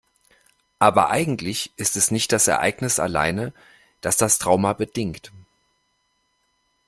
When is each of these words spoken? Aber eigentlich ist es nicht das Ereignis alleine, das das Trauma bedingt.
Aber 0.79 1.11
eigentlich 1.11 1.73
ist 1.77 1.95
es 1.95 2.09
nicht 2.09 2.31
das 2.31 2.47
Ereignis 2.47 2.97
alleine, 2.97 3.53
das 4.01 4.17
das 4.17 4.39
Trauma 4.39 4.73
bedingt. 4.73 5.31